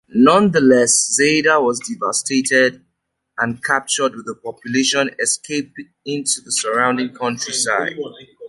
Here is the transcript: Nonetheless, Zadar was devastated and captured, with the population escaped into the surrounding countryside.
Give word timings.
Nonetheless, 0.15 1.15
Zadar 1.19 1.61
was 1.63 1.79
devastated 1.81 2.83
and 3.37 3.63
captured, 3.63 4.15
with 4.15 4.25
the 4.25 4.33
population 4.33 5.11
escaped 5.19 5.79
into 6.07 6.41
the 6.43 6.49
surrounding 6.51 7.13
countryside. 7.13 7.95